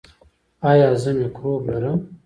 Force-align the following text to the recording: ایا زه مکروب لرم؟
ایا 0.69 0.89
زه 1.01 1.11
مکروب 1.19 1.61
لرم؟ 1.71 1.99